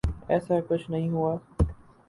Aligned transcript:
ایساکچھ 0.29 0.89
نہیں 0.91 1.09
ہوا۔ 1.09 1.35